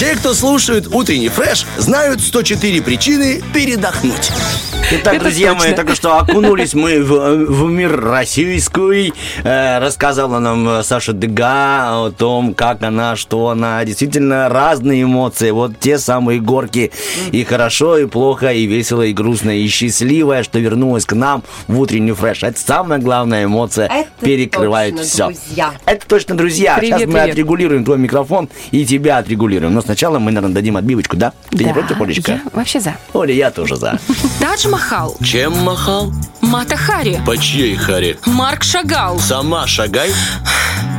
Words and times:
Те, 0.00 0.16
кто 0.16 0.32
слушают 0.32 0.86
утренний 0.90 1.28
фреш, 1.28 1.66
знают 1.76 2.22
104 2.22 2.80
причины 2.80 3.42
передохнуть. 3.52 4.30
Итак, 4.92 5.14
Это 5.14 5.24
друзья 5.24 5.52
мои, 5.54 5.60
точно. 5.68 5.76
только 5.76 5.94
что 5.94 6.18
окунулись 6.18 6.74
мы 6.74 7.00
в, 7.00 7.46
в 7.46 7.68
мир 7.70 8.00
российский. 8.00 9.12
Э, 9.44 9.78
рассказывала 9.78 10.40
нам 10.40 10.82
Саша 10.82 11.12
Дега 11.12 12.06
о 12.06 12.10
том, 12.10 12.54
как 12.54 12.82
она, 12.82 13.14
что 13.14 13.50
она. 13.50 13.84
Действительно 13.84 14.48
разные 14.48 15.04
эмоции. 15.04 15.52
Вот 15.52 15.78
те 15.78 15.98
самые 15.98 16.40
горки. 16.40 16.90
И 17.30 17.44
хорошо, 17.44 17.98
и 17.98 18.06
плохо, 18.06 18.52
и 18.52 18.66
весело, 18.66 19.02
и 19.02 19.12
грустно, 19.12 19.50
и 19.56 19.66
счастливая, 19.68 20.42
что 20.42 20.58
вернулась 20.58 21.06
к 21.06 21.12
нам 21.12 21.44
в 21.68 21.78
утренний 21.78 22.12
фреш. 22.12 22.42
Это 22.42 22.58
самая 22.58 22.98
главная 22.98 23.44
эмоция. 23.44 23.86
Это 23.86 24.08
перекрывает 24.20 24.96
точно, 24.96 25.08
все. 25.08 25.26
друзья. 25.26 25.72
Это 25.86 26.06
точно, 26.08 26.34
друзья. 26.36 26.76
Привет, 26.78 26.98
Сейчас 26.98 27.06
мы 27.06 27.12
привет. 27.14 27.30
отрегулируем 27.30 27.84
твой 27.84 27.98
микрофон 27.98 28.48
и 28.72 28.84
тебя 28.84 29.18
отрегулируем. 29.18 29.72
Но 29.72 29.82
сначала 29.82 30.18
мы, 30.18 30.32
наверное, 30.32 30.54
дадим 30.54 30.76
отбивочку, 30.76 31.16
да? 31.16 31.32
Ты 31.50 31.62
не 31.64 31.72
против, 31.72 32.00
Олечка? 32.00 32.32
я 32.32 32.40
вообще 32.52 32.80
за. 32.80 32.96
Оля, 33.12 33.32
я 33.32 33.52
тоже 33.52 33.76
за. 33.76 34.00
Тадж 34.40 34.66
Махал, 34.80 35.14
Чем 35.22 35.52
махал? 35.58 36.10
Мата 36.40 36.74
Хари, 36.74 37.20
По 37.26 37.36
чьей 37.36 37.76
харе? 37.76 38.16
Марк 38.24 38.64
Шагал, 38.64 39.18
Сама 39.18 39.66
шагай. 39.66 40.10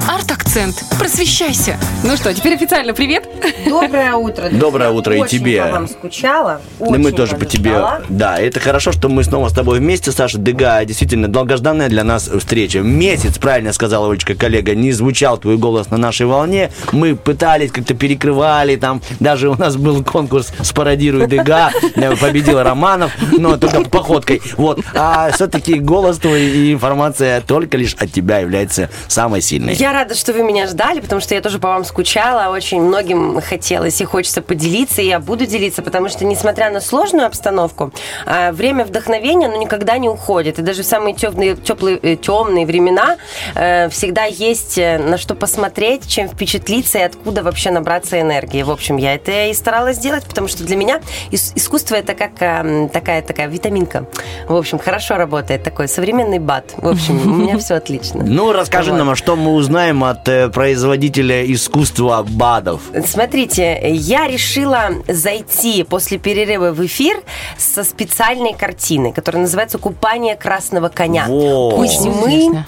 Арт-акцент. 0.09 0.83
Просвещайся. 0.97 1.77
Ну 2.03 2.15
что, 2.17 2.33
теперь 2.33 2.55
официально 2.55 2.93
привет. 2.93 3.27
Доброе 3.67 4.13
утро. 4.15 4.43
друзья. 4.43 4.59
Доброе 4.59 4.89
утро 4.89 5.15
и 5.15 5.19
Очень 5.19 5.39
тебе. 5.39 5.61
по 5.63 5.71
вам 5.71 5.87
скучала. 5.87 6.61
Да 6.79 6.97
мы 6.97 7.11
тоже 7.11 7.35
по 7.35 7.45
тебе. 7.45 7.71
ждала. 7.71 8.01
Да, 8.09 8.37
это 8.37 8.59
хорошо, 8.59 8.91
что 8.91 9.09
мы 9.09 9.23
снова 9.23 9.49
с 9.49 9.53
тобой 9.53 9.79
вместе, 9.79 10.11
Саша 10.11 10.37
Дега. 10.37 10.83
Действительно, 10.85 11.27
долгожданная 11.27 11.87
для 11.89 12.03
нас 12.03 12.27
встреча. 12.27 12.79
Месяц, 12.79 13.37
правильно 13.37 13.73
сказала 13.73 14.09
Олечка, 14.09 14.35
коллега, 14.35 14.75
не 14.75 14.91
звучал 14.91 15.37
твой 15.37 15.57
голос 15.57 15.89
на 15.91 15.97
нашей 15.97 16.25
волне. 16.25 16.71
Мы 16.91 17.15
пытались, 17.15 17.71
как-то 17.71 17.93
перекрывали, 17.93 18.75
там 18.75 19.02
даже 19.19 19.49
у 19.49 19.55
нас 19.55 19.75
был 19.77 20.03
конкурс 20.03 20.52
«Спародируй 20.61 21.27
Дега», 21.27 21.71
э, 21.95 22.15
победил 22.17 22.61
Романов, 22.61 23.11
но 23.38 23.58
только 23.58 23.81
походкой. 23.89 24.41
Вот. 24.58 24.80
А 24.95 25.31
все-таки 25.31 25.75
голос 25.80 26.17
твой 26.17 26.41
и 26.41 26.73
информация 26.73 27.41
только 27.41 27.77
лишь 27.77 27.93
от 27.93 28.11
тебя 28.11 28.39
является 28.39 28.89
самой 29.08 29.41
сильной. 29.41 29.75
Я 29.75 29.91
рада, 29.92 30.16
что 30.16 30.34
вы 30.34 30.44
меня 30.44 30.67
ждали, 30.67 31.00
потому 31.00 31.22
что 31.22 31.36
я 31.36 31.42
тоже 31.42 31.59
по 31.59 31.70
вам 31.70 31.84
скучала. 31.86 32.52
Очень 32.53 32.81
многим 32.81 33.42
хотелось 33.42 34.00
и 34.02 34.06
хочется 34.06 34.42
поделиться, 34.42 35.02
и 35.02 35.08
я 35.08 35.20
буду 35.20 35.45
делиться, 35.45 35.81
потому 35.81 36.09
что, 36.09 36.25
несмотря 36.25 36.70
на 36.70 36.81
сложную 36.81 37.28
обстановку, 37.28 37.92
а, 38.25 38.52
время 38.52 38.86
вдохновения, 38.86 39.48
оно 39.48 39.58
никогда 39.58 39.98
не 39.98 40.09
уходит. 40.09 40.59
И 40.59 40.61
даже 40.61 40.83
в 40.83 40.86
самые 40.86 41.14
темные, 41.16 41.56
теплые, 41.56 41.98
э, 42.02 42.16
темные 42.16 42.66
времена 42.66 43.17
э, 43.56 43.89
всегда 43.89 44.25
есть 44.25 44.78
э, 44.78 44.98
на 44.98 45.17
что 45.17 45.36
посмотреть, 45.36 46.08
чем 46.08 46.28
впечатлиться 46.28 47.00
и 47.00 47.02
откуда 47.02 47.44
вообще 47.44 47.72
набраться 47.72 48.20
энергии. 48.20 48.64
В 48.64 48.72
общем, 48.72 48.98
я 48.98 49.16
это 49.16 49.48
и 49.48 49.53
старалась 49.53 49.98
сделать, 49.98 50.26
потому 50.26 50.48
что 50.48 50.64
для 50.64 50.76
меня 50.76 51.02
ис- 51.31 51.53
искусство 51.55 51.95
это 51.95 52.14
как 52.14 52.31
э, 52.39 52.89
такая 52.92 53.22
такая 53.22 53.48
витаминка. 53.48 54.05
В 54.48 54.55
общем, 54.55 54.80
хорошо 54.80 55.17
работает 55.17 55.64
такой 55.64 55.88
современный 55.88 56.39
бат. 56.39 56.73
В 56.78 56.88
общем, 56.88 57.22
у 57.22 57.36
меня 57.36 57.58
все 57.58 57.76
отлично. 57.76 58.23
Ну, 58.23 58.52
расскажи 58.53 58.94
нам, 58.94 59.09
а 59.09 59.16
что 59.16 59.36
мы 59.36 59.53
узнаем 59.53 59.80
от 59.89 60.27
э, 60.29 60.49
производителя 60.49 61.43
искусства 61.51 62.23
БАДов. 62.27 62.81
Смотрите, 63.05 63.79
я 63.91 64.27
решила 64.27 64.89
зайти 65.07 65.83
после 65.83 66.17
перерыва 66.19 66.71
в 66.71 66.85
эфир 66.85 67.21
со 67.57 67.83
специальной 67.83 68.53
картиной, 68.53 69.11
которая 69.11 69.41
называется 69.41 69.77
«Купание 69.79 70.35
красного 70.35 70.89
коня». 70.89 71.25
Во. 71.27 71.71
Кузьмы. 71.71 72.63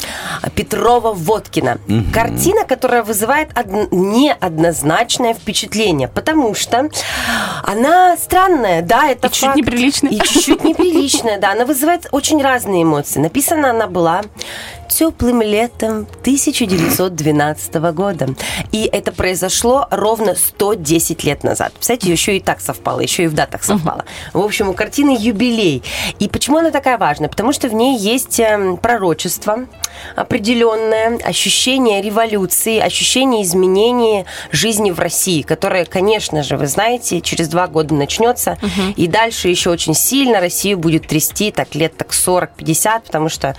Петрова-Водкина. 0.55 1.77
Картина, 2.13 2.65
которая 2.65 3.03
вызывает 3.03 3.49
од- 3.57 3.91
неоднозначное 3.91 5.33
впечатление, 5.33 6.07
потому 6.07 6.55
что 6.55 6.89
она 7.63 8.17
странная, 8.17 8.81
да, 8.81 9.09
это 9.09 9.27
И 9.27 9.31
чуть-чуть 9.31 9.45
факт. 9.45 9.57
неприличная. 9.57 10.11
И 10.11 10.19
чуть-чуть 10.19 10.63
неприличная, 10.63 11.39
да. 11.39 11.51
Она 11.51 11.65
вызывает 11.65 12.07
очень 12.11 12.41
разные 12.41 12.83
эмоции. 12.83 13.19
Написана 13.19 13.69
она 13.69 13.87
была 13.87 14.21
теплым 14.89 15.41
летом 15.41 16.07
1912 16.21 17.73
года. 17.93 18.29
И 18.71 18.89
это 18.91 19.11
произошло 19.11 19.87
ровно 19.91 20.35
110 20.35 21.23
лет 21.23 21.43
назад. 21.43 21.73
Представляете, 21.73 22.11
еще 22.11 22.37
и 22.37 22.39
так 22.39 22.61
совпало, 22.61 23.01
еще 23.01 23.23
и 23.23 23.27
в 23.27 23.33
датах 23.33 23.63
совпало. 23.63 24.05
В 24.33 24.41
общем, 24.41 24.69
у 24.69 24.73
картины 24.73 25.15
юбилей. 25.19 25.83
И 26.19 26.29
почему 26.29 26.57
она 26.57 26.71
такая 26.71 26.97
важная? 26.97 27.29
Потому 27.29 27.53
что 27.53 27.67
в 27.67 27.73
ней 27.73 27.97
есть 27.97 28.39
эм, 28.39 28.77
пророчество 28.77 29.67
определенное, 30.15 31.17
ощущение 31.23 32.01
революции, 32.01 32.79
ощущение 32.79 33.43
изменения 33.43 34.25
жизни 34.51 34.91
в 34.91 34.99
России, 34.99 35.41
которое, 35.41 35.85
конечно 35.85 36.43
же, 36.43 36.57
вы 36.57 36.67
знаете, 36.67 37.21
через 37.21 37.47
два 37.47 37.67
года 37.67 37.93
начнется, 37.93 38.57
и 38.95 39.07
дальше 39.07 39.47
еще 39.47 39.69
очень 39.69 39.93
сильно 39.93 40.39
Россию 40.39 40.77
будет 40.77 41.07
трясти 41.07 41.51
так 41.51 41.75
лет 41.75 41.95
так 41.97 42.09
40-50, 42.11 43.03
потому 43.05 43.29
что 43.29 43.55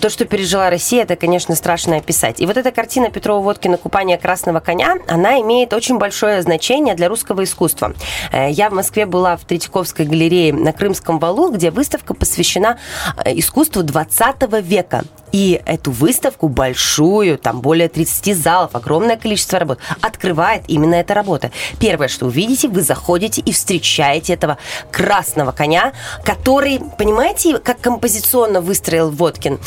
то, 0.00 0.10
что 0.10 0.24
пережила 0.58 0.70
Россия, 0.70 1.02
это, 1.02 1.16
конечно, 1.16 1.54
страшно 1.54 1.96
описать. 1.96 2.40
И 2.40 2.46
вот 2.46 2.56
эта 2.56 2.70
картина 2.70 3.10
Петрова-Водкина 3.10 3.76
«Купание 3.78 4.18
красного 4.18 4.60
коня», 4.60 4.96
она 5.06 5.40
имеет 5.40 5.72
очень 5.72 5.98
большое 5.98 6.42
значение 6.42 6.94
для 6.94 7.08
русского 7.08 7.44
искусства. 7.44 7.94
Э, 8.32 8.50
Я 8.50 8.68
в 8.70 8.72
Москве 8.72 9.06
была 9.06 9.36
в 9.36 9.44
Третьяковской 9.44 10.04
галерее 10.06 10.52
на 10.52 10.72
Крымском 10.72 11.18
валу, 11.18 11.50
где 11.50 11.70
выставка 11.70 12.14
посвящена 12.14 12.78
э, 13.24 13.38
искусству 13.38 13.82
20 13.82 14.52
века. 14.62 15.04
И 15.32 15.60
эту 15.66 15.90
выставку 15.90 16.48
большую, 16.48 17.38
там 17.38 17.60
более 17.60 17.88
30 17.88 18.36
залов, 18.36 18.74
огромное 18.74 19.16
количество 19.16 19.58
работ, 19.58 19.78
открывает 20.00 20.62
именно 20.68 20.94
эта 20.94 21.14
работа. 21.14 21.50
Первое, 21.80 22.08
что 22.08 22.26
увидите, 22.26 22.68
вы 22.68 22.82
заходите 22.82 23.40
и 23.40 23.52
встречаете 23.52 24.34
этого 24.34 24.58
красного 24.90 25.52
коня, 25.52 25.92
который, 26.24 26.80
понимаете, 26.98 27.58
как 27.58 27.80
композиционно 27.80 28.60
выстроил 28.60 29.10
Водкин? 29.10 29.58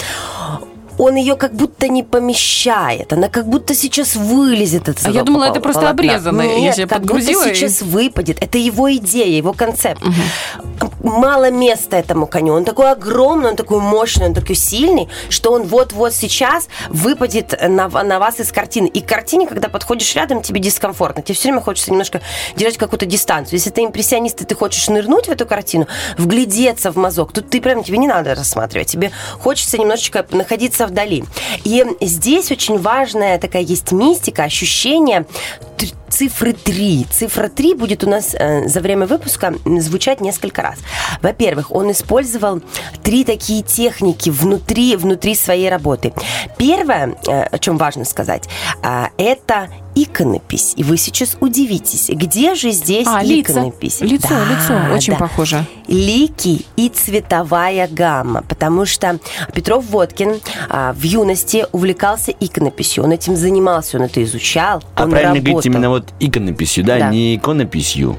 Он 0.98 1.16
ее 1.16 1.36
как 1.36 1.54
будто 1.54 1.88
не 1.88 2.04
помещает. 2.04 3.14
Она 3.14 3.28
как 3.30 3.48
будто 3.48 3.74
сейчас 3.74 4.16
вылезет 4.16 4.90
от 4.90 4.98
А 5.04 5.10
я 5.10 5.24
думала, 5.24 5.46
это 5.46 5.60
просто 5.60 5.90
обрезано. 5.90 6.42
Я 6.42 6.60
Нет, 6.60 6.76
себе 6.76 6.88
как 6.88 7.02
будто 7.02 7.22
сейчас 7.22 7.82
выпадет. 7.82 8.38
Это 8.42 8.58
его 8.58 8.94
идея, 8.94 9.38
его 9.38 9.54
концепт. 9.54 10.02
Мало 11.04 11.50
места 11.50 11.98
этому 11.98 12.28
коню. 12.28 12.54
Он 12.54 12.66
такой 12.66 12.92
огромный, 12.92 13.50
он 13.50 13.56
такой 13.56 13.80
мощный, 13.80 14.28
он 14.28 14.34
такой 14.34 14.56
сильный, 14.56 15.10
что 15.30 15.52
он 15.52 15.64
вот-вот 15.64 16.14
сейчас 16.14 16.68
выпадет 16.90 17.60
на, 17.68 17.88
на 17.88 18.20
вас 18.20 18.40
из 18.40 18.52
картины. 18.52 18.88
И 18.88 19.02
к 19.02 19.08
картине, 19.08 19.48
когда 19.48 19.70
подходишь 19.70 20.16
рядом, 20.16 20.42
тебе 20.42 20.60
дискомфортно. 20.60 21.24
Тебе 21.24 21.36
все 21.36 21.50
время 21.50 21.62
хочется 21.62 21.92
немножко 21.92 22.22
держать 22.56 22.78
какую-то 22.78 23.06
дистанцию. 23.06 23.56
Если 23.58 23.70
ты 23.70 23.84
импрессионист, 23.84 24.42
и 24.42 24.46
ты 24.46 24.56
хочешь 24.56 24.88
нырнуть 24.90 25.28
в 25.28 25.32
эту 25.32 25.46
картину, 25.46 25.88
вглядеться 26.18 26.92
в 26.92 26.98
мазок, 26.98 27.32
тут 27.32 27.50
ты 27.50 27.62
прям, 27.62 27.84
тебе 27.84 27.98
не 27.98 28.08
надо 28.08 28.36
рассматривать. 28.36 28.88
Тебе 28.88 29.12
хочется 29.40 29.78
немножечко 29.78 30.26
находиться 30.32 30.86
вдали. 30.92 31.24
И 31.64 31.84
здесь 32.02 32.52
очень 32.52 32.78
важная 32.80 33.40
такая 33.40 33.64
есть 33.64 33.92
мистика, 33.92 34.44
ощущение 34.44 35.26
цифры 36.10 36.54
3. 36.54 37.08
Цифра 37.10 37.48
3 37.48 37.74
будет 37.74 38.04
у 38.04 38.10
нас 38.10 38.36
э, 38.38 38.68
за 38.68 38.82
время 38.82 39.08
выпуска 39.08 39.54
звучать 39.66 40.22
несколько 40.22 40.62
раз. 40.62 40.80
Во-первых, 41.22 41.72
он 41.72 41.92
использовал 41.92 42.62
три 43.02 43.24
такие 43.24 43.64
техники 43.64 44.30
внутри, 44.30 44.96
внутри 44.96 45.36
своей 45.36 45.70
работы. 45.70 46.14
Первое, 46.58 47.16
э, 47.28 47.44
о 47.44 47.58
чем 47.58 47.78
важно 47.78 48.06
сказать, 48.06 48.48
а, 48.84 49.10
это 49.18 49.70
иконопись. 49.96 50.74
И 50.78 50.84
вы 50.84 50.98
сейчас 50.98 51.38
удивитесь, 51.40 52.10
где 52.10 52.56
же 52.56 52.72
здесь 52.72 53.08
А, 53.08 53.24
лица. 53.24 53.52
иконопись? 53.54 54.02
Лицо, 54.02 54.30
Да, 54.30 54.46
лицо. 54.46 54.96
Очень 54.96 55.14
да 55.14 55.20
похоже. 55.20 55.66
лики 55.88 56.66
и 56.76 56.90
цветовая 56.90 57.88
гамма, 57.88 58.44
потому 58.48 58.86
что 58.86 59.20
Петров 59.54 59.86
Водкин 59.90 60.40
а, 60.70 60.94
в 60.94 61.04
юности 61.04 61.66
увлекался 61.72 62.32
иконописью, 62.32 63.04
он 63.04 63.12
этим 63.12 63.36
занимался, 63.36 63.98
он 63.98 64.04
это 64.04 64.24
изучал, 64.24 64.82
А 64.96 65.04
он 65.04 65.12
правильно 65.12 65.36
работал. 65.36 65.52
говорить 65.54 65.66
именно 65.66 65.90
вот 65.90 66.10
иконописью, 66.20 66.84
да, 66.84 66.98
Да. 67.00 67.10
не 67.10 67.36
иконописью. 67.36 68.18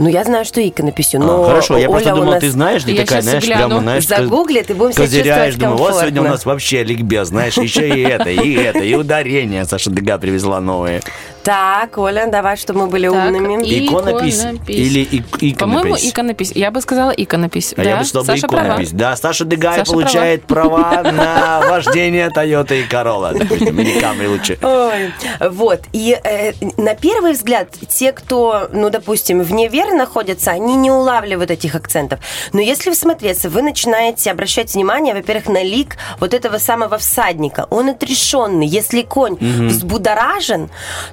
Ну, 0.00 0.08
я 0.08 0.24
знаю, 0.24 0.46
что 0.46 0.66
иконописью, 0.66 1.20
А, 1.20 1.24
но 1.24 1.44
хорошо, 1.44 1.76
я 1.76 1.90
Оля 1.90 1.90
просто 1.90 2.14
думал, 2.14 2.30
нас 2.32 2.40
ты 2.40 2.50
знаешь, 2.50 2.84
ты 2.84 2.92
Я 2.92 3.02
такая, 3.02 3.20
знаешь, 3.20 3.44
гляну. 3.44 3.66
прямо, 3.68 3.80
знаешь, 3.82 4.06
загуглит, 4.06 4.70
и 4.70 4.72
будем 4.72 4.92
себя 4.94 5.04
козыряешь, 5.04 5.52
чувствовать 5.52 5.76
думаю, 5.76 5.76
вот 5.76 6.00
сегодня 6.00 6.22
у 6.22 6.24
нас 6.24 6.46
вообще 6.46 6.82
ликбез, 6.84 7.28
знаешь, 7.28 7.58
еще 7.58 7.86
и 7.86 8.00
это, 8.04 8.30
и 8.30 8.54
это, 8.54 8.78
и 8.78 8.94
ударение 8.94 9.66
Саша 9.66 9.90
Дега 9.90 10.16
привезла 10.16 10.58
новые. 10.62 11.02
Так, 11.42 11.96
Оля, 11.96 12.26
давай, 12.26 12.56
чтобы 12.58 12.80
мы 12.80 12.86
были 12.88 13.08
Так, 13.08 13.16
умными. 13.16 13.64
и- 13.64 13.86
Иконопись 13.86 14.40
Иконопись. 14.42 14.76
или 14.76 15.00
ик- 15.00 15.58
По-моему, 15.58 15.84
иконопись? 15.96 16.10
иконопись. 16.10 16.52
Я 16.54 16.70
бы 16.70 16.80
сказала 16.82 17.10
иконопись. 17.12 17.72
А 17.76 17.82
да? 17.82 17.90
я 17.90 17.96
бы 17.96 18.04
сказал 18.04 18.24
бы 18.24 18.32
Саша 18.32 18.46
права. 18.48 18.64
иконопись. 18.66 18.90
Да, 18.92 19.16
Саша 19.16 19.44
Дегай 19.46 19.78
Саша 19.78 19.92
получает 19.92 20.44
права 20.44 21.02
на 21.04 21.62
вождение 21.70 22.28
Toyota 22.28 22.78
и 22.78 22.84
Corolla, 22.86 23.32
допустим, 23.38 23.80
или 23.80 23.98
Camry 24.00 24.28
лучше. 24.28 24.58
Ой, 24.62 25.12
вот. 25.50 25.80
И 25.94 26.18
э, 26.22 26.52
на 26.76 26.94
первый 26.94 27.32
взгляд, 27.32 27.68
те, 27.88 28.12
кто, 28.12 28.68
ну, 28.72 28.90
допустим, 28.90 29.42
вне 29.42 29.68
веры 29.68 29.94
находятся, 29.94 30.50
они 30.50 30.76
не 30.76 30.90
улавливают 30.90 31.50
этих 31.50 31.74
акцентов. 31.74 32.20
Но 32.52 32.60
если 32.60 32.90
всмотреться, 32.90 33.48
вы 33.48 33.62
начинаете 33.62 34.30
обращать 34.30 34.74
внимание, 34.74 35.14
во-первых, 35.14 35.48
на 35.48 35.62
лик 35.62 35.96
вот 36.20 36.34
этого 36.34 36.58
самого 36.58 36.98
всадника. 36.98 37.66
Он 37.70 37.88
отрешенный. 37.88 38.66
Если 38.66 39.00
конь 39.02 39.36
взбудоражен, 39.40 40.68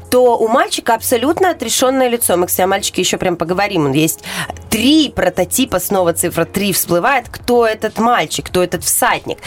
то 0.09 0.16
то 0.17 0.35
у 0.35 0.47
мальчика 0.47 0.95
абсолютно 0.95 1.51
отрешенное 1.51 2.09
лицо. 2.09 2.37
Мы, 2.37 2.47
кстати, 2.47 2.61
о 2.63 2.67
мальчике 2.67 3.03
еще 3.03 3.17
прям 3.17 3.35
поговорим. 3.35 3.91
Есть 3.91 4.23
три 4.71 5.09
прототипа, 5.09 5.79
снова 5.79 6.11
цифра 6.13 6.43
три 6.43 6.73
всплывает. 6.73 7.29
Кто 7.29 7.67
этот 7.67 7.99
мальчик, 7.99 8.47
кто 8.47 8.63
этот 8.63 8.83
всадник. 8.83 9.37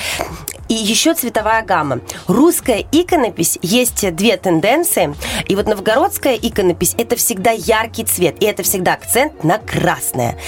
И 0.70 0.74
еще 0.74 1.14
цветовая 1.14 1.64
гамма. 1.64 1.98
Русская 2.28 2.86
иконопись 2.92 3.58
есть 3.60 4.08
две 4.14 4.36
тенденции. 4.36 5.12
И 5.48 5.56
вот 5.56 5.66
новгородская 5.66 6.36
иконопись 6.36 6.94
это 6.96 7.16
всегда 7.16 7.50
яркий 7.50 8.04
цвет. 8.04 8.40
И 8.40 8.46
это 8.46 8.62
всегда 8.62 8.92
акцент 8.92 9.42
на 9.42 9.58
красное. 9.58 10.38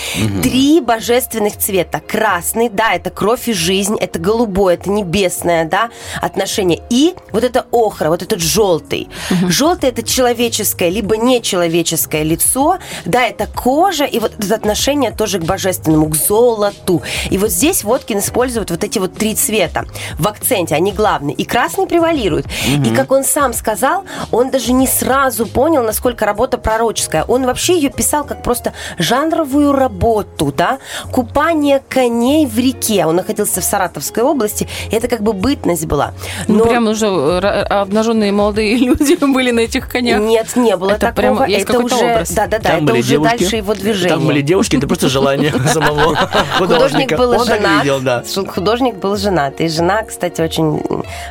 Три 0.41 0.81
божественных 0.81 1.59
цвета. 1.59 2.01
Красный, 2.01 2.69
да, 2.69 2.95
это 2.95 3.11
кровь 3.11 3.49
и 3.49 3.53
жизнь, 3.53 3.97
это 3.99 4.21
голубое, 4.21 4.75
это 4.75 4.91
небесное, 4.91 5.65
да, 5.65 5.91
отношение. 6.21 6.81
И 6.89 7.17
вот 7.33 7.43
это 7.43 7.67
охра, 7.73 8.09
вот 8.09 8.23
этот 8.23 8.39
желтый. 8.39 9.09
Желтый 9.49 9.91
это 9.91 10.05
человеческое, 10.05 10.89
либо 10.89 11.17
нечеловеческое 11.17 12.23
лицо, 12.23 12.79
да, 13.05 13.27
это 13.27 13.49
кожа, 13.49 14.05
и 14.05 14.21
вот 14.21 14.35
это 14.39 14.55
отношение 14.55 15.11
тоже 15.11 15.41
к 15.41 15.45
божественному, 15.45 16.09
к 16.09 16.15
золоту. 16.15 17.03
И 17.29 17.39
вот 17.39 17.51
здесь 17.51 17.83
Водкин 17.83 18.21
использует 18.21 18.71
вот 18.71 18.85
эти 18.85 19.01
вот 19.01 19.15
три 19.15 19.35
цвета 19.35 19.85
в 20.19 20.27
акценте, 20.29 20.75
они 20.75 20.93
главные. 20.93 21.35
И 21.35 21.45
красный 21.45 21.87
превалирует. 21.87 22.47
И 22.85 22.95
как 22.95 23.11
он 23.13 23.25
сам 23.25 23.53
сказал, 23.53 24.05
он 24.31 24.51
даже 24.51 24.73
не 24.73 24.87
сразу 24.87 25.47
понял, 25.47 25.83
насколько 25.83 26.25
работа 26.27 26.59
пророческая. 26.59 27.25
Он 27.25 27.47
вообще 27.47 27.75
ее 27.77 27.91
писал 27.91 28.25
как 28.25 28.43
просто 28.43 28.73
жанровую 28.99 29.73
работу, 29.73 30.53
да, 30.57 30.79
купание 31.11 31.83
коней 31.89 32.47
в 32.47 32.59
реке. 32.59 33.05
Он 33.07 33.17
находился 33.17 33.61
в 33.61 33.65
Саратовской 33.65 34.23
области, 34.23 34.69
и 34.91 34.95
это 34.97 35.09
как 35.09 35.23
бы 35.23 35.33
бытность 35.33 35.87
была. 35.87 36.13
Ну, 36.49 36.65
прям 36.67 36.89
уже 36.89 37.07
э, 37.07 37.63
обнаженные 37.63 38.33
молодые 38.33 38.77
люди 38.79 39.15
были 39.25 39.51
на 39.51 39.61
этих 39.61 39.89
конях. 39.89 40.21
Нет, 40.21 40.57
не 40.57 40.77
было 40.77 40.91
Это 40.93 41.13
такого. 41.13 41.37
прям 41.37 41.49
есть 41.49 41.69
это 41.69 41.79
уже, 41.81 41.95
образ. 41.95 42.31
да, 42.31 42.47
да, 42.47 42.59
да, 42.59 42.69
Там 42.71 42.77
это 42.85 42.93
были 42.93 43.01
уже 43.01 43.09
девушки. 43.11 43.39
дальше 43.39 43.57
его 43.57 43.75
движение. 43.75 44.09
Там 44.17 44.27
были 44.27 44.41
девушки, 44.41 44.77
это 44.77 44.87
просто 44.87 45.09
желание 45.09 45.53
самого 45.73 46.17
Художник 46.59 46.59
художника. 46.59 47.17
был 47.17 47.31
Он 47.33 47.47
так 47.47 47.85
женат. 47.85 48.27
Художник 48.55 48.95
был 48.97 49.17
женат. 49.17 49.61
И 49.61 49.69
жена, 49.69 50.02
кстати, 50.03 50.41
очень 50.41 50.83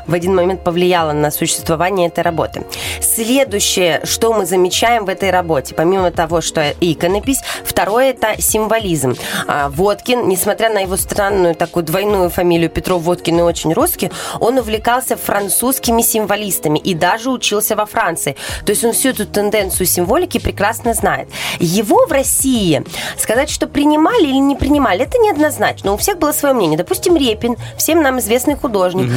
в 0.08 0.14
один 0.14 0.36
момент 0.36 0.64
повлияла 0.64 1.12
на 1.12 1.32
существование 1.32 2.08
этой 2.08 2.24
работы. 2.24 2.64
Следующее, 3.02 4.02
что 4.04 4.34
мы 4.34 4.46
замечаем 4.46 5.06
в 5.06 5.10
этой 5.10 5.32
работе, 5.32 5.74
помимо 5.76 6.12
того, 6.12 6.42
что 6.42 6.74
иконопись, 6.80 7.42
второе 7.64 8.12
это 8.12 8.42
символизм. 8.42 9.16
А, 9.48 9.70
Водкин, 9.70 10.28
несмотря 10.28 10.70
на 10.70 10.80
его 10.80 10.98
странную 10.98 11.56
такую 11.56 11.84
двойную 11.84 12.30
фамилию 12.30 12.70
Петров 12.70 13.02
Водкин 13.04 13.40
и 13.40 13.42
очень 13.42 13.74
русский, 13.74 14.12
он 14.40 14.58
увлекался 14.58 15.18
французскими 15.18 16.02
символистами 16.02 16.80
и 16.80 16.94
даже 16.94 17.30
учился 17.30 17.76
во 17.76 17.86
Франции. 17.86 18.36
То 18.66 18.72
есть 18.72 18.84
он 18.84 18.94
всю 18.94 19.10
эту 19.10 19.26
тенденцию 19.26 19.88
символики 19.88 20.40
прекрасно 20.40 20.94
знает. 20.94 21.30
Его 21.60 22.06
в 22.06 22.12
России 22.12 22.84
сказать, 23.18 23.50
что 23.50 23.68
принимали 23.68 24.24
или 24.24 24.38
не 24.38 24.56
принимали, 24.56 25.04
это 25.04 25.18
неоднозначно. 25.18 25.94
У 25.94 25.98
всех 25.98 26.18
было 26.18 26.32
свое 26.32 26.54
мнение. 26.54 26.78
Допустим, 26.78 27.16
Репин, 27.16 27.56
всем 27.78 28.02
нам 28.02 28.20
известный 28.20 28.56
художник, 28.62 29.12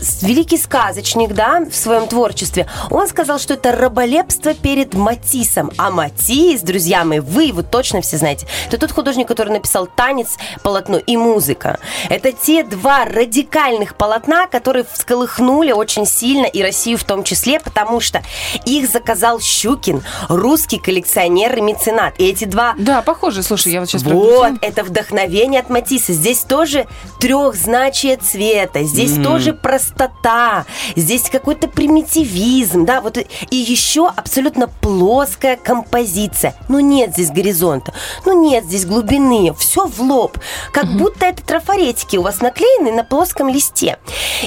с- 0.00 0.22
великий 0.22 0.56
сказочник, 0.58 1.32
да, 1.34 1.60
в 1.70 1.74
своем 1.76 2.06
творчестве. 2.08 2.66
Он 2.90 3.06
сказал, 3.08 3.38
что 3.38 3.54
это 3.54 3.72
раболепство 3.72 4.54
перед 4.54 4.94
Матиссом. 4.94 5.70
А 5.78 5.90
Матисс, 5.90 6.62
друзья 6.62 7.04
мои, 7.04 7.20
вы 7.20 7.44
его 7.44 7.62
точно 7.62 8.00
все 8.00 8.16
знаете. 8.16 8.46
Это 8.68 8.78
тот 8.78 8.92
художник, 8.92 9.28
который 9.28 9.50
написал 9.52 9.86
«Танец», 9.86 10.36
полотно 10.62 10.96
и 10.98 11.16
«Музыка». 11.16 11.78
Это 12.08 12.32
те 12.32 12.62
два 12.64 13.04
радикальных 13.04 13.94
полотна, 13.96 14.46
которые 14.46 14.84
всколыхнули 14.90 15.72
очень 15.72 16.06
сильно 16.06 16.46
и 16.46 16.62
Россию 16.62 16.98
в 16.98 17.04
том 17.04 17.22
числе, 17.24 17.60
потому 17.60 18.00
что 18.00 18.22
их 18.64 18.88
заказал 18.90 19.40
Щукин, 19.40 20.02
русский 20.28 20.78
коллекционер 20.78 21.56
и 21.58 21.60
меценат. 21.60 22.14
И 22.18 22.24
эти 22.26 22.44
два 22.44 22.74
Да, 22.78 23.02
похоже. 23.02 23.42
Слушай, 23.42 23.72
я 23.72 23.80
вот 23.80 23.88
сейчас 23.88 24.02
вот, 24.04 24.52
это 24.60 24.82
вдохновение 24.84 25.60
от 25.60 25.70
Матисса. 25.70 26.12
Здесь 26.12 26.40
тоже 26.40 26.86
трехзначие 27.20 28.16
цвета, 28.16 28.82
здесь 28.86 29.14
тоже 29.22 29.52
простота, 29.52 30.64
здесь 30.94 31.28
какой-то 31.30 31.68
примитивизм, 31.68 32.84
да, 32.84 33.00
вот 33.00 33.18
и- 33.18 33.26
еще 33.56 34.08
абсолютно 34.08 34.68
плоская 34.68 35.56
композиция. 35.56 36.54
Ну 36.68 36.78
нет 36.80 37.12
здесь 37.12 37.30
горизонта, 37.30 37.92
ну 38.24 38.40
нет 38.40 38.64
здесь 38.64 38.86
глубины, 38.86 39.52
все 39.58 39.86
в 39.86 40.00
лоб, 40.00 40.38
как 40.72 40.86
будто 40.96 41.26
это 41.26 41.42
трафаретики 41.42 42.16
у 42.16 42.22
вас 42.22 42.40
наклеены 42.40 42.92
на 42.92 43.04
плоском 43.04 43.48
листе. 43.48 43.98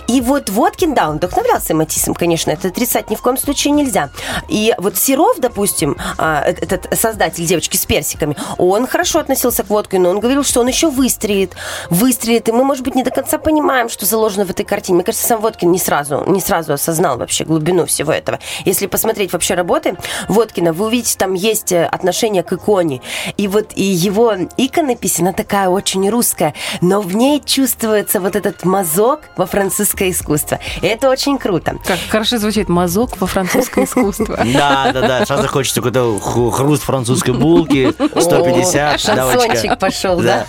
И 0.08 0.22
вот 0.22 0.50
Водкин, 0.50 0.94
да, 0.94 1.10
он 1.10 1.18
вдохновлялся 1.18 1.74
Матиссом, 1.76 2.14
конечно, 2.14 2.52
это 2.52 2.70
отрицать 2.70 3.10
ни 3.10 3.16
в 3.16 3.22
коем 3.22 3.38
случае 3.38 3.72
нельзя. 3.74 4.10
И 4.48 4.74
вот 4.78 4.98
Серов, 4.98 5.40
допустим, 5.40 5.98
а, 6.18 6.44
э- 6.46 6.52
этот 6.60 6.88
создатель 7.00 7.46
девочки 7.46 7.78
с 7.78 7.86
персиками, 7.86 8.36
он 8.58 8.88
хорошо 8.88 9.20
относился 9.20 9.64
к 9.64 9.70
Водкину, 9.70 10.10
он 10.10 10.20
говорил, 10.20 10.44
что 10.44 10.62
он 10.62 10.68
еще 10.68 10.90
выстрелит, 10.90 11.54
выстрелит, 11.90 12.50
и 12.50 12.52
мы, 12.52 12.64
может 12.64 12.84
быть, 12.84 12.96
не 12.96 13.04
до 13.04 13.12
конца 13.12 13.38
понимаем, 13.38 13.90
что 13.90 14.06
заложено 14.20 14.46
в 14.46 14.50
этой 14.50 14.66
картине. 14.66 14.98
Мне 14.98 15.06
кажется, 15.06 15.26
сам 15.26 15.40
Водкин 15.40 15.72
не 15.72 15.80
сразу, 15.80 16.26
не 16.28 16.42
сразу 16.42 16.74
осознал 16.74 17.18
вообще 17.18 17.46
глубину 17.46 17.86
всего 17.86 18.12
этого. 18.12 18.40
Если 18.66 18.86
посмотреть 18.86 19.32
вообще 19.32 19.54
работы 19.54 19.96
Водкина, 20.28 20.74
вы 20.74 20.88
увидите, 20.88 21.18
там 21.18 21.36
есть 21.36 21.72
э, 21.72 21.86
отношение 21.86 22.44
к 22.44 22.52
иконе. 22.52 23.02
И 23.38 23.48
вот 23.48 23.72
и 23.76 23.84
его 23.84 24.34
иконопись, 24.58 25.22
она 25.22 25.32
такая 25.32 25.70
очень 25.70 26.10
русская, 26.10 26.54
но 26.82 27.00
в 27.00 27.16
ней 27.16 27.42
чувствуется 27.44 28.20
вот 28.20 28.36
этот 28.36 28.66
мазок 28.66 29.22
во 29.38 29.46
французское 29.46 30.12
искусство. 30.12 30.60
И 30.82 30.88
это 30.88 31.10
очень 31.10 31.38
круто. 31.38 31.78
Как 31.86 32.00
хорошо 32.10 32.38
звучит 32.40 32.68
мазок 32.68 33.20
во 33.22 33.28
французское 33.28 33.86
искусство. 33.86 34.38
Да, 34.60 34.92
да, 34.92 35.02
да. 35.02 35.26
Сразу 35.26 35.48
хочется 35.48 35.80
какой-то 35.80 36.20
хруст 36.20 36.84
французской 36.84 37.34
булки. 37.34 37.94
150, 38.20 39.00
шансончик 39.00 39.80
пошел, 39.80 40.20
да? 40.20 40.46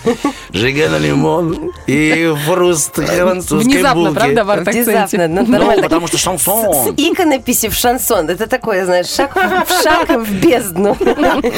Жига 0.51 0.89
на 0.89 0.97
лимон 0.97 1.71
и 1.87 2.33
хруст 2.45 2.99
французской 3.63 3.77
Внезапно, 3.77 4.01
булки. 4.03 4.15
правда, 4.19 4.43
в? 4.43 4.63
Внезапно, 4.71 5.27
ну, 5.27 5.41
Ну, 5.45 5.51
нормально. 5.51 5.83
потому 5.83 6.07
что 6.07 6.17
С 6.17 6.21
шансон. 6.21 6.93
иконописи 6.97 7.69
в 7.69 7.73
шансон. 7.75 8.29
Это 8.29 8.47
такое, 8.47 8.85
знаешь, 8.85 9.07
шаг, 9.07 9.35
в- 9.35 9.83
шаг 9.83 10.09
в 10.09 10.31
бездну. 10.41 10.95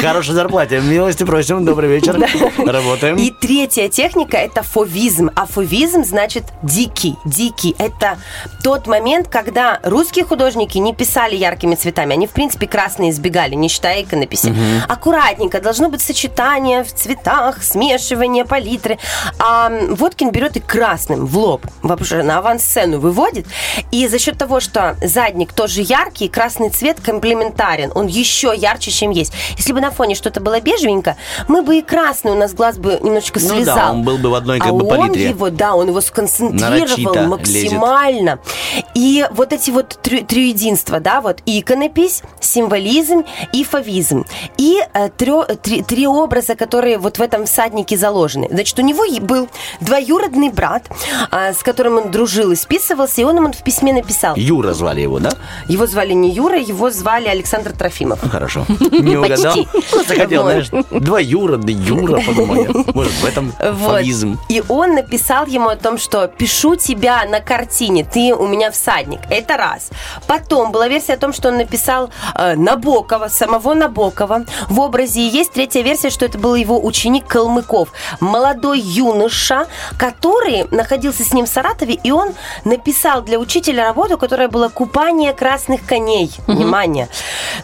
Хорошей 0.01 0.33
зарплате. 0.33 0.79
Милости 0.81 1.23
просим. 1.23 1.65
Добрый 1.65 1.89
вечер. 1.89 2.19
Работаем. 2.57 3.15
И 3.17 3.31
третья 3.31 3.87
техника– 3.89 4.37
это 4.47 4.63
фовизм. 4.63 5.29
А 5.35 5.45
фовизм 5.45 6.03
значит 6.03 6.43
дикий. 6.61 7.15
Дикий– 7.25 7.75
это 7.77 8.17
тот 8.63 8.87
момент, 8.87 9.27
когда 9.27 9.79
русские 9.83 10.25
художники 10.25 10.77
не 10.77 10.93
писали 10.93 11.35
яркими 11.35 11.75
цветами. 11.75 12.13
Они, 12.13 12.27
в 12.27 12.31
принципе, 12.31 12.67
красные 12.67 13.11
избегали, 13.11 13.55
не 13.55 13.67
считая 13.69 14.01
иконописи. 14.03 14.53
Аккуратненько, 14.87 15.59
должно 15.61 15.89
быть 15.89 16.01
сочетание 16.01 16.83
в 16.83 16.93
цветах, 16.93 17.63
смешивание 17.63 18.45
палитры. 18.45 18.97
А 19.39 19.69
Водкин 19.89 20.31
берет 20.31 20.57
и 20.57 20.59
красным 20.59 21.25
в 21.25 21.37
лоб, 21.37 21.65
вообще 21.95 22.23
на 22.23 22.37
авансцену 22.39 22.99
выводит. 22.99 23.45
И 23.91 24.07
за 24.07 24.19
счет 24.19 24.37
того, 24.37 24.59
что 24.59 24.95
задник 25.03 25.53
тоже 25.53 25.81
яркий, 25.81 26.27
красный 26.27 26.69
цвет 26.69 26.99
комплементарен. 27.01 27.91
Он 27.95 28.07
еще 28.07 28.53
ярче, 28.55 28.91
чем 28.91 29.11
есть. 29.11 29.33
Если 29.57 29.73
бы 29.73 29.81
на 29.81 29.91
фоне 29.91 30.15
что-то 30.15 30.39
было 30.39 30.59
бежевенько, 30.61 31.15
мы 31.47 31.61
бы 31.61 31.77
и 31.77 31.81
красный, 31.81 32.31
у 32.31 32.35
нас 32.35 32.53
глаз 32.53 32.77
бы 32.77 32.99
немножечко 33.01 33.39
Ну 33.41 33.49
да, 33.49 33.55
слезал. 33.55 33.91
он 33.95 34.03
был 34.03 34.17
бы 34.17 34.29
в 34.29 34.35
одной 34.35 34.59
как 34.59 34.69
а 34.69 34.71
бы 34.71 34.85
он 34.87 34.89
палитре. 34.89 35.29
его, 35.29 35.49
да, 35.49 35.75
он 35.75 35.89
его 35.89 36.01
сконцентрировал 36.01 36.69
Нарочито 36.79 37.21
максимально. 37.27 38.39
И 38.95 39.25
вот 39.31 39.53
эти 39.53 39.71
вот 39.71 39.99
три, 40.01 40.21
три 40.23 40.49
единства, 40.49 40.99
да, 40.99 41.21
вот 41.21 41.41
иконопись, 41.45 42.21
символизм 42.39 43.25
и 43.51 43.63
фавизм. 43.63 44.25
И 44.57 44.79
э, 44.93 45.09
трё- 45.17 45.55
три, 45.57 45.81
три 45.81 46.07
образа, 46.07 46.55
которые 46.55 46.97
вот 46.97 47.17
в 47.17 47.21
этом 47.21 47.45
всаднике 47.45 47.97
заложены. 47.97 48.47
Значит, 48.49 48.79
у 48.79 48.81
него 48.81 49.03
был 49.19 49.49
двоюродный 49.81 50.49
брат, 50.49 50.83
а, 51.31 51.53
с 51.53 51.61
которым 51.63 51.82
он 51.89 52.11
дружил 52.11 52.51
и 52.51 52.55
списывался, 52.55 53.21
и 53.21 53.23
он 53.23 53.37
ему 53.37 53.51
в 53.51 53.63
письме 53.63 53.93
написал. 53.93 54.35
Юра 54.35 54.73
звали 54.73 55.01
его, 55.01 55.19
да? 55.19 55.31
Его 55.67 55.85
звали 55.87 56.13
не 56.13 56.29
Юра, 56.29 56.57
его 56.59 56.89
звали 56.89 57.27
Александр 57.27 57.71
Трофимов. 57.73 58.19
Хорошо. 58.31 58.65
Не 58.91 59.17
угадал. 59.17 59.53
Почти. 59.55 59.67
Просто 59.91 60.15
хотел, 60.15 60.43
Вот. 60.43 60.51
знаешь, 60.51 60.69
двоюродный 60.91 61.73
Юра, 61.73 62.21
подумал. 62.21 62.83
Может, 62.93 63.13
в 63.13 63.25
этом 63.25 63.51
фавизм. 63.83 64.39
И 64.49 64.63
он 64.69 64.95
написал 64.95 65.45
ему 65.45 65.69
о 65.69 65.75
том, 65.75 65.97
что 65.97 66.27
пишу 66.27 66.75
тебя 66.75 67.25
на 67.25 67.39
картине, 67.39 68.03
ты 68.05 68.33
у 68.33 68.47
меня 68.47 68.71
всадник. 68.71 69.19
Это 69.29 69.57
раз. 69.57 69.89
Потом 70.27 70.71
была 70.71 70.87
версия 70.87 71.13
о 71.13 71.17
том, 71.17 71.33
что 71.33 71.49
он 71.49 71.57
написал 71.57 72.09
э, 72.35 72.55
Набокова, 72.55 73.27
самого 73.27 73.73
Набокова 73.73 74.45
в 74.69 74.79
образе. 74.79 75.21
И 75.21 75.29
есть 75.29 75.51
третья 75.53 75.81
версия, 75.81 76.09
что 76.09 76.25
это 76.25 76.37
был 76.37 76.55
его 76.55 76.83
ученик 76.83 77.27
Калмыков. 77.27 77.89
молодой 78.19 78.79
юноша, 78.79 79.67
который 79.97 80.65
находился 80.71 81.23
с 81.23 81.33
ним 81.33 81.45
в 81.45 81.49
Саратове, 81.49 81.72
и 81.81 82.11
он 82.11 82.33
написал 82.63 83.21
для 83.21 83.39
учителя 83.39 83.83
работу, 83.83 84.17
которая 84.17 84.47
была 84.47 84.69
«Купание 84.69 85.33
красных 85.33 85.85
коней». 85.85 86.31
Внимание. 86.47 87.07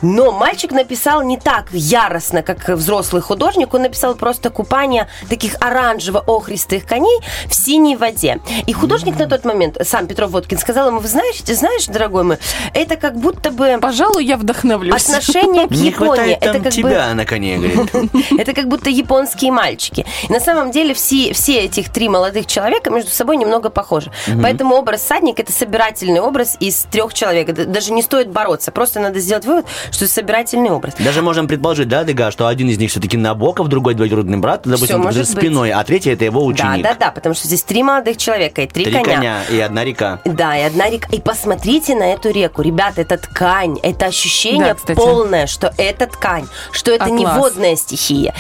Но 0.02 0.32
мальчик 0.32 0.72
написал 0.72 1.22
не 1.22 1.38
так 1.38 1.68
яростно, 1.72 2.42
как 2.42 2.68
взрослый 2.70 3.22
художник, 3.22 3.74
он 3.74 3.84
написал 3.84 4.16
просто 4.16 4.50
«Купание 4.50 5.08
таких 5.30 5.56
оранжево-охристых 5.60 6.86
коней 6.86 7.20
в 7.48 7.54
синей 7.54 7.96
воде». 7.96 8.40
И 8.66 8.74
художник 8.74 9.18
на 9.20 9.28
тот 9.28 9.46
момент, 9.46 9.78
сам 9.86 10.08
Петров 10.08 10.32
Водкин, 10.32 10.58
сказал 10.58 10.88
ему, 10.88 11.00
вы 11.00 11.08
знаешь, 11.08 11.38
ты 11.46 11.56
знаешь, 11.56 11.86
дорогой 11.86 12.24
мой, 12.24 12.38
это 12.74 12.96
как 12.96 13.16
будто 13.18 13.52
бы 13.52 13.78
Пожалуй, 13.82 14.26
я 14.26 14.38
вдохновлюсь. 14.38 15.04
отношение 15.10 15.68
к 15.68 15.72
Не 15.72 15.88
Японии. 15.88 15.92
хватает 15.92 16.38
Это 16.42 16.54
там 16.54 16.64
как 16.64 16.64
бы 16.64 16.72
тебя 16.72 17.14
на 17.14 17.26
коне, 17.26 17.58
говорит. 17.58 18.12
это 18.40 18.54
как 18.54 18.68
будто 18.68 18.90
японские 18.90 19.52
мальчики. 19.52 20.06
На 20.30 20.40
самом 20.40 20.72
деле 20.72 20.94
все, 20.94 21.34
все 21.34 21.60
этих 21.60 21.90
три 21.90 22.10
молодых 22.10 22.46
человека 22.46 22.90
между 22.90 23.12
собой 23.12 23.38
немного 23.38 23.70
похожи. 23.70 23.99
Поэтому 24.42 24.76
образ 24.76 25.02
садник 25.04 25.40
это 25.40 25.52
собирательный 25.52 26.20
образ 26.20 26.58
из 26.60 26.86
трех 26.92 27.14
человек. 27.14 27.52
Даже 27.54 27.92
не 27.94 28.02
стоит 28.02 28.30
бороться. 28.30 28.72
Просто 28.72 29.00
надо 29.00 29.20
сделать 29.20 29.46
вывод, 29.46 29.66
что 29.92 30.06
это 30.06 30.14
собирательный 30.14 30.70
образ. 30.72 30.94
Даже 31.00 31.22
можем 31.22 31.48
предположить, 31.48 31.88
да, 31.88 32.04
Дега, 32.04 32.32
что 32.32 32.48
один 32.48 32.70
из 32.70 32.78
них 32.78 32.92
все-таки 32.92 33.18
Набоков, 33.18 33.68
другой 33.68 33.94
двоюродный 33.96 34.38
брат, 34.38 34.62
допустим, 34.66 35.00
может 35.00 35.26
за 35.28 35.34
быть. 35.34 35.44
спиной, 35.44 35.72
а 35.72 35.84
третий 35.84 36.12
это 36.12 36.26
его 36.26 36.40
Да, 36.42 36.46
ученик. 36.48 36.84
да, 36.84 36.96
да, 36.96 37.12
потому 37.12 37.36
что 37.36 37.48
здесь 37.48 37.64
три 37.64 37.84
молодых 37.84 38.18
человека 38.18 38.62
и 38.62 38.68
три, 38.68 38.86
Три 38.86 39.04
коня 39.04 39.44
и 39.50 39.60
одна 39.60 39.84
река. 39.84 40.20
Да, 40.26 40.58
и 40.58 40.62
одна 40.62 40.90
река. 40.90 41.08
И 41.12 41.20
посмотрите 41.22 41.96
на 41.96 42.14
эту 42.14 42.30
реку. 42.32 42.62
Ребята, 42.62 43.02
это 43.02 43.18
ткань. 43.18 43.78
Это 43.84 44.06
ощущение 44.08 44.68
Да, 44.70 44.74
кстати. 44.76 44.98
полное, 44.98 45.48
что 45.48 45.74
это 45.78 46.08
ткань. 46.08 46.48
Что 46.72 46.92
это 46.92 47.06
А, 47.06 47.10
не 47.10 47.24
класс. 47.24 47.38
водная 47.38 47.76
стихия. 47.76 48.34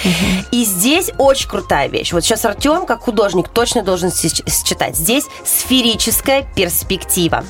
И 0.51 0.63
здесь 0.65 1.11
очень 1.17 1.49
крутая 1.49 1.87
вещь. 1.89 2.13
Вот 2.13 2.23
сейчас 2.23 2.45
Артем, 2.45 2.85
как 2.85 3.01
художник, 3.01 3.47
точно 3.49 3.81
должен 3.83 4.09
сч- 4.09 4.43
считать. 4.49 4.95
Здесь 4.95 5.25
сферическая 5.50 6.44
перспектива. 6.56 7.44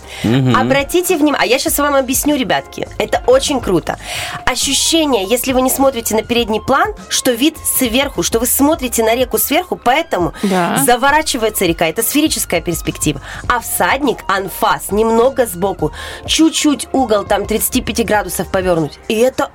Обратите 0.55 1.17
внимание. 1.17 1.39
А 1.41 1.45
я 1.45 1.59
сейчас 1.59 1.77
вам 1.79 1.95
объясню, 1.95 2.35
ребятки. 2.35 2.87
Это 2.97 3.21
очень 3.27 3.59
круто. 3.59 3.97
Ощущение, 4.45 5.25
если 5.25 5.53
вы 5.53 5.61
не 5.61 5.69
смотрите 5.69 6.15
на 6.15 6.23
передний 6.23 6.61
план, 6.61 6.93
что 7.09 7.31
вид 7.31 7.57
сверху, 7.63 8.23
что 8.23 8.39
вы 8.39 8.45
смотрите 8.45 9.03
на 9.03 9.15
реку 9.15 9.37
сверху, 9.37 9.75
поэтому 9.75 10.33
Да. 10.43 10.77
заворачивается 10.85 11.65
река. 11.65 11.85
Это 11.87 12.01
сферическая 12.03 12.61
перспектива. 12.61 13.21
А 13.47 13.59
всадник, 13.59 14.19
анфас, 14.27 14.91
немного 14.91 15.45
сбоку, 15.45 15.91
чуть-чуть 16.25 16.87
угол 16.93 17.23
там 17.25 17.45
35 17.45 18.05
градусов 18.05 18.49
повернуть. 18.51 18.99
И 19.07 19.15
это, 19.15 19.51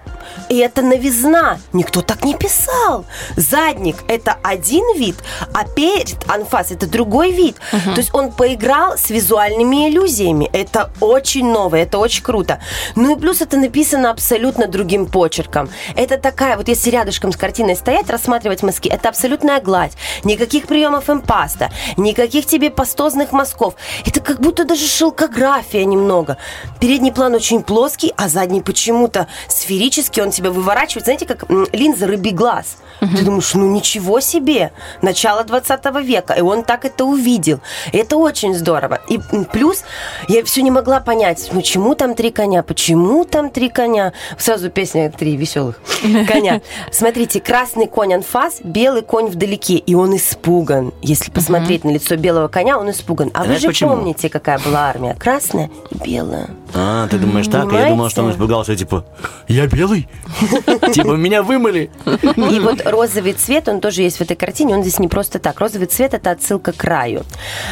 и 0.49 0.59
это 0.59 0.83
новизна. 0.83 1.59
Никто 1.73 2.03
так 2.03 2.25
не 2.25 2.35
писал. 2.35 3.05
Задник– 3.37 3.97
это 4.09 4.37
один 4.43 4.85
вид, 4.97 5.17
а 5.53 5.65
перед 5.65 6.17
анфас– 6.29 6.71
это 6.71 6.87
другой 6.87 7.33
вид. 7.33 7.57
То 7.71 7.97
есть 7.97 8.15
он 8.15 8.33
поиграл 8.33 8.97
с 8.97 9.11
визуальными 9.11 9.89
иллюзиями. 9.89 10.49
Это 10.53 10.91
очень 11.01 11.51
новое, 11.51 11.83
это 11.83 11.99
очень 11.99 12.23
круто. 12.23 12.61
Ну 12.95 13.17
и 13.17 13.21
плюс 13.21 13.41
это 13.41 13.57
написано 13.57 14.11
абсолютно 14.11 14.67
другим 14.67 15.07
почерком. 15.07 15.69
Это 15.97 16.19
такая, 16.19 16.57
вот 16.57 16.69
если 16.69 16.91
рядышком 16.91 17.33
с 17.33 17.37
картиной 17.37 17.77
стоять, 17.77 18.11
рассматривать 18.11 18.63
мазки, 18.63 18.89
это 18.89 19.09
абсолютная 19.09 19.61
гладь. 19.61 19.93
Никаких 20.25 20.67
приемов 20.67 21.11
импаста, 21.11 21.71
никаких 21.97 22.47
тебе 22.47 22.71
пастозных 22.71 23.33
мазков. 23.33 23.75
Это 24.07 24.21
как 24.21 24.41
будто 24.41 24.65
даже 24.65 24.87
шелкография 24.87 25.85
немного. 25.85 26.37
Передний 26.81 27.13
план 27.13 27.35
очень 27.35 27.63
плоский, 27.63 28.13
а 28.17 28.29
задний 28.29 28.61
почему-то 28.61 29.29
сферический, 29.49 30.14
он 30.23 30.31
тебя 30.31 30.51
выворачивает. 30.51 31.05
Знаете, 31.05 31.27
как 31.27 31.45
линза 31.73 32.07
рыбий 32.07 32.33
глаз. 32.33 32.79
Ты 33.01 33.25
думаешь, 33.25 33.53
ну 33.55 33.67
ничего 33.71 34.21
себе, 34.21 34.73
начало 35.03 35.45
20 35.45 35.85
века, 36.03 36.33
и 36.33 36.41
он 36.41 36.63
так 36.63 36.85
это 36.85 37.05
увидел. 37.05 37.61
Это 37.93 38.17
очень 38.17 38.55
здорово. 38.55 39.01
И 39.09 39.19
плюс 39.53 39.85
я 40.29 40.43
все 40.45 40.63
не 40.63 40.71
могла 40.71 41.01
понять, 41.01 41.51
почему 41.53 41.95
там 41.95 42.15
три 42.15 42.31
коня, 42.31 42.63
почему 42.63 43.25
там 43.25 43.51
три 43.51 43.69
коня. 43.69 44.13
Сразу 44.39 44.71
песня 44.71 45.11
три 45.11 45.37
веселых 45.37 45.81
коня. 46.27 46.63
Смотрите, 46.91 47.41
красный 47.41 47.87
конь 47.87 48.15
анфас, 48.15 48.61
белый 48.63 49.03
конь 49.03 49.27
вдалеке, 49.27 49.77
и 49.77 49.95
он 49.95 50.17
испуган. 50.17 50.93
Если 51.03 51.31
посмотреть 51.31 51.85
на 51.85 51.91
лицо 51.91 52.17
белого 52.17 52.49
коня, 52.49 52.79
он 52.79 52.91
испуган. 52.91 53.31
А 53.35 53.45
вы 53.45 53.59
же 53.59 53.71
помните, 53.73 54.31
какая 54.31 54.59
была 54.59 54.89
армия? 54.89 55.15
Красная 55.15 55.71
и 55.91 55.99
белая. 55.99 56.49
А, 56.77 57.07
ты 57.09 57.19
думаешь 57.19 57.47
так? 57.47 57.73
А 57.73 57.77
Я 57.79 57.89
думал, 57.89 58.11
что 58.11 58.23
он 58.25 58.33
испугался, 58.33 58.75
типа, 58.77 59.05
я 59.49 59.67
белый? 59.67 60.09
Типа, 60.93 61.13
меня 61.13 61.43
вымыли? 61.43 61.91
И 62.37 62.61
вот 62.61 62.83
розовый 62.85 63.33
цвет, 63.35 63.69
он 63.69 63.81
тоже 63.81 64.03
есть 64.03 64.19
в 64.19 64.21
этой 64.23 64.37
картине, 64.37 64.75
он 64.75 64.83
здесь 64.83 64.99
не 64.99 65.09
просто 65.09 65.39
так. 65.39 65.61
Розовый 65.61 65.87
цвет– 65.87 66.15
это 66.15 66.31
отсылка 66.33 66.73
к 66.73 66.83
раю. 66.85 67.23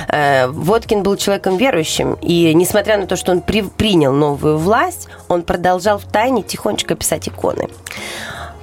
Э, 0.09 0.47
Водкин 0.47 1.03
был 1.03 1.17
человеком 1.17 1.57
верующим, 1.57 2.15
и 2.21 2.55
несмотря 2.55 2.97
на 2.97 3.07
то, 3.07 3.17
что 3.17 3.33
он 3.33 3.41
при- 3.41 3.63
принял 3.63 4.13
новую 4.13 4.57
власть, 4.59 5.09
он 5.29 5.43
продолжал 5.43 5.99
в 5.99 6.05
тайне 6.05 6.43
тихонечко 6.43 6.95
писать 6.95 7.29
иконы. 7.29 7.69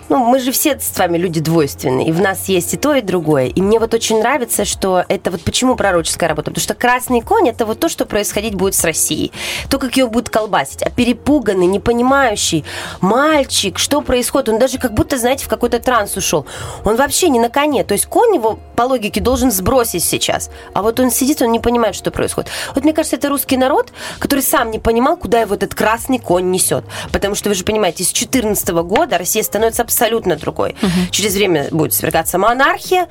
Ну, 0.09 0.17
мы 0.17 0.39
же 0.39 0.51
все 0.51 0.79
с 0.79 0.97
вами 0.97 1.19
люди 1.19 1.39
двойственные, 1.39 2.07
и 2.07 2.11
в 2.11 2.19
нас 2.19 2.49
есть 2.49 2.73
и 2.73 2.77
то, 2.77 2.95
и 2.95 3.01
другое. 3.01 3.45
И 3.45 3.61
мне 3.61 3.77
вот 3.77 3.93
очень 3.93 4.19
нравится, 4.19 4.65
что 4.65 5.05
это 5.07 5.29
вот 5.29 5.41
почему 5.41 5.75
пророческая 5.75 6.29
работа. 6.29 6.49
Потому 6.49 6.63
что 6.63 6.73
красный 6.73 7.21
конь– 7.21 7.47
это 7.49 7.67
вот 7.67 7.79
то, 7.79 7.89
что 7.89 8.07
происходить 8.07 8.55
будет 8.55 8.73
с 8.73 8.83
Россией. 8.83 9.31
То, 9.69 9.77
как 9.77 9.95
ее 9.97 10.07
будут 10.07 10.31
колбасить. 10.31 10.81
А 10.81 10.89
перепуганный, 10.89 11.67
непонимающий 11.67 12.65
мальчик, 13.01 13.77
что 13.77 14.01
происходит, 14.01 14.49
он 14.49 14.57
даже 14.57 14.79
как 14.79 14.95
будто, 14.95 15.19
знаете, 15.19 15.45
в 15.45 15.47
какой-то 15.47 15.77
транс 15.77 16.17
ушел. 16.17 16.47
Он 16.85 16.95
вообще 16.95 17.29
не 17.29 17.39
на 17.39 17.49
коне. 17.49 17.83
То 17.83 17.93
есть 17.93 18.07
конь 18.07 18.33
его, 18.33 18.57
по 18.75 18.83
логике, 18.83 19.21
должен 19.21 19.51
сбросить 19.51 20.03
сейчас. 20.03 20.49
А 20.73 20.81
вот 20.81 20.99
он 20.99 21.11
сидит, 21.11 21.43
он 21.43 21.51
не 21.51 21.59
понимает, 21.59 21.93
что 21.93 22.09
происходит. 22.09 22.49
Вот 22.73 22.83
мне 22.83 22.93
кажется, 22.93 23.15
это 23.15 23.29
русский 23.29 23.57
народ, 23.57 23.91
который 24.17 24.41
сам 24.41 24.71
не 24.71 24.79
понимал, 24.79 25.17
куда 25.17 25.41
его 25.41 25.53
этот 25.53 25.75
красный 25.75 26.17
конь 26.17 26.49
несет. 26.49 26.83
Потому 27.11 27.35
что 27.35 27.49
вы 27.49 27.53
же 27.53 27.63
понимаете, 27.63 28.03
с 28.03 28.11
2014 28.11 28.69
года 28.69 29.19
Россия 29.19 29.43
становится 29.43 29.83
абсолютно 29.83 29.98
другой. 30.35 30.75
Через 31.11 31.35
время 31.35 31.67
будет 31.71 31.93
свергаться 31.93 32.37
монархия, 32.37 33.07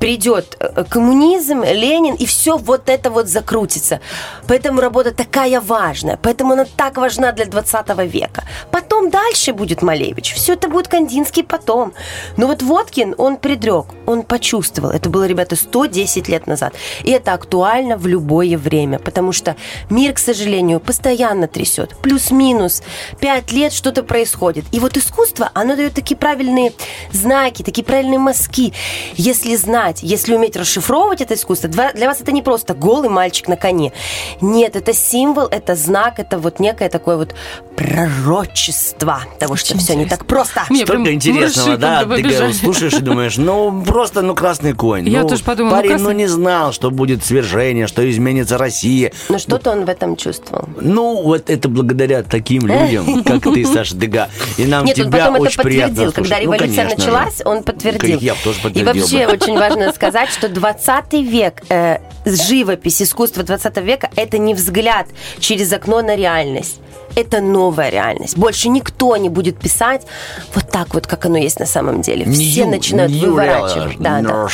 придет 0.00 0.56
э, 0.60 0.84
коммунизм, 0.88 1.62
Ленин, 1.62 2.14
и 2.14 2.26
все 2.26 2.56
вот 2.56 2.88
это 2.88 3.10
вот 3.10 3.28
закрутится. 3.28 4.00
Поэтому 4.46 4.80
работа 4.80 5.12
такая 5.12 5.60
важная, 5.60 6.18
поэтому 6.22 6.52
она 6.52 6.66
так 6.76 6.96
важна 6.96 7.32
для 7.32 7.46
20 7.46 7.88
века. 8.12 8.44
Потом 8.70 9.10
дальше 9.10 9.52
будет 9.52 9.82
Малевич, 9.82 10.34
все 10.34 10.52
это 10.54 10.68
будет 10.68 10.88
Кандинский 10.88 11.42
потом. 11.42 11.92
Но 12.36 12.46
вот 12.46 12.62
Водкин, 12.62 13.14
он 13.18 13.36
предрек, 13.36 13.86
он 14.06 14.22
почувствовал. 14.22 14.90
Это 14.90 15.08
было, 15.10 15.26
ребята, 15.26 15.56
110 15.56 16.28
лет 16.28 16.46
назад. 16.46 16.74
И 17.04 17.10
это 17.10 17.32
актуально 17.32 17.96
в 17.96 18.06
любое 18.06 18.58
время, 18.58 18.98
потому 18.98 19.32
что 19.32 19.56
мир, 19.90 20.12
к 20.12 20.18
сожалению, 20.18 20.80
постоянно 20.80 21.48
трясет. 21.48 21.96
Плюс-минус 22.02 22.82
5 23.20 23.52
лет 23.52 23.72
что-то 23.72 24.02
происходит. 24.02 24.64
И 24.72 24.80
вот 24.80 24.96
искусство, 24.96 25.50
оно 25.54 25.76
дает 25.76 25.94
такие 25.94 26.16
правильные 26.16 26.72
знаки, 27.12 27.62
такие 27.62 27.84
правильные 27.84 28.18
мазки. 28.18 28.72
Если 29.14 29.56
знать, 29.56 29.85
если 30.02 30.34
уметь 30.34 30.56
расшифровывать 30.56 31.20
это 31.20 31.34
искусство, 31.34 31.68
для 31.68 32.06
вас 32.08 32.20
это 32.20 32.32
не 32.32 32.42
просто 32.42 32.74
голый 32.74 33.08
мальчик 33.08 33.48
на 33.48 33.56
коне. 33.56 33.92
Нет, 34.40 34.76
это 34.76 34.92
символ, 34.92 35.46
это 35.46 35.74
знак, 35.74 36.18
это 36.18 36.38
вот 36.38 36.60
некое 36.60 36.88
такое 36.88 37.16
вот 37.16 37.34
пророчество 37.76 39.20
того, 39.38 39.56
что 39.56 39.76
все 39.78 39.94
не 39.94 40.06
так 40.06 40.26
просто. 40.26 40.62
Мне 40.70 40.84
Столько 40.84 41.12
интересного, 41.12 41.76
да, 41.76 42.02
ты 42.02 42.08
побежали. 42.08 42.52
слушаешь 42.52 42.94
и 42.94 43.00
думаешь, 43.00 43.36
ну, 43.36 43.82
просто, 43.82 44.22
ну, 44.22 44.34
красный 44.34 44.72
конь. 44.72 45.08
Я 45.08 45.22
Ну, 45.22 45.28
тоже 45.28 45.44
подумала, 45.44 45.74
ну, 45.76 45.76
Парень, 45.82 45.90
ну, 45.92 45.96
красный- 45.98 46.14
не 46.14 46.26
знал, 46.26 46.72
что 46.72 46.90
будет 46.90 47.24
свержение, 47.24 47.86
что 47.86 48.08
изменится 48.10 48.58
Россия. 48.58 49.12
Но 49.28 49.38
что-то 49.38 49.70
он 49.72 49.84
в 49.84 49.88
этом 49.88 50.16
чувствовал. 50.16 50.68
Ну, 50.80 51.22
вот 51.22 51.50
это 51.50 51.68
благодаря 51.68 52.22
таким 52.22 52.66
людям, 52.66 53.22
как 53.24 53.42
ты, 53.42 53.64
Саша 53.66 53.96
Дега. 53.96 54.28
И 54.56 54.64
нам 54.66 54.84
Нет, 54.84 54.98
он 54.98 55.06
тебя 55.06 55.18
потом 55.18 55.34
это 55.36 55.42
очень 55.44 55.62
приятно 55.62 55.86
подтвердил. 56.06 56.12
Когда. 56.12 56.36
Ну, 56.36 56.42
революция 56.42 56.84
началась, 56.84 57.42
он 57.44 57.62
подтвердил. 57.62 58.18
Я 58.20 58.34
бы 58.34 58.40
тоже 58.44 58.58
И 58.58 58.62
подтвердил 58.62 59.02
вообще 59.02 59.26
бы. 59.26 59.32
очень 59.32 59.54
важно 59.58 59.75
сказать, 59.92 60.30
что 60.30 60.48
20 60.48 61.12
век, 61.22 61.62
э, 61.68 61.98
живопись, 62.24 63.02
искусство 63.02 63.42
20 63.42 63.76
века– 63.78 64.10
это 64.16 64.38
не 64.38 64.54
взгляд 64.54 65.06
через 65.38 65.72
окно 65.72 66.02
на 66.02 66.16
реальность. 66.16 66.80
Это 67.14 67.40
новая 67.40 67.88
реальность. 67.88 68.36
Больше 68.36 68.68
никто 68.68 69.16
не 69.16 69.30
будет 69.30 69.58
писать 69.58 70.02
вот 70.54 70.68
так 70.70 70.92
вот, 70.92 71.06
как 71.06 71.24
оно 71.24 71.38
есть 71.38 71.58
на 71.58 71.64
самом 71.66 72.02
деле. 72.02 72.24
Все 72.30 72.64
New- 72.64 72.70
начинают 72.70 73.10
new 73.12 73.30
выворачивать. 73.30 73.94
reality. 73.94 74.02
Да, 74.02 74.20
да. 74.20 74.48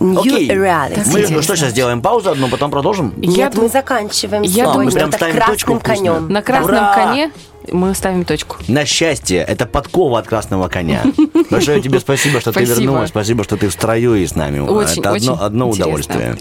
New 0.00 0.20
Окей. 0.20 0.48
reality. 0.50 0.96
Мы 0.96 1.02
Интересно. 1.12 1.36
ну, 1.36 1.42
что 1.42 1.56
сейчас 1.56 1.70
сделаем? 1.70 2.02
Паузу 2.02 2.30
одну, 2.30 2.48
потом 2.48 2.70
продолжим? 2.70 3.14
Я 3.16 3.30
Нет, 3.30 3.54
мы 3.54 3.60
дум- 3.62 3.70
заканчиваем 3.70 4.42
Я 4.42 4.48
сегодня. 4.50 4.72
думаю, 4.72 4.86
мы 4.86 4.92
прям 4.92 5.08
Это 5.08 5.30
красным 5.30 5.80
конем. 5.80 6.28
На 6.28 6.42
красном 6.42 6.74
Ура! 6.74 6.94
коне 6.94 7.30
мы 7.72 7.94
ставим 7.94 8.24
точку. 8.24 8.56
На 8.68 8.84
счастье, 8.84 9.38
это 9.38 9.66
подкова 9.66 10.18
от 10.18 10.26
красного 10.26 10.68
коня. 10.68 11.02
Большое 11.50 11.80
тебе 11.80 12.00
спасибо, 12.00 12.40
что 12.40 12.52
ты 12.52 12.64
вернулась. 12.64 13.10
Спасибо, 13.10 13.44
что 13.44 13.56
ты 13.56 13.68
в 13.68 13.72
строю 13.72 14.14
и 14.14 14.26
с 14.26 14.34
нами. 14.34 14.60
Очень, 14.60 15.00
это 15.00 15.10
одно, 15.12 15.32
очень 15.34 15.44
одно 15.44 15.68
интересно. 15.68 15.84
удовольствие. 15.84 16.36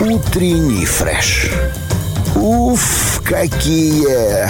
Утренний 0.00 0.84
фреш. 0.84 1.50
Уф, 2.34 3.22
какие 3.24 4.48